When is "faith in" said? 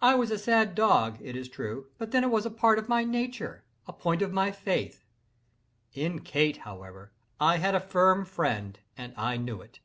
4.52-6.20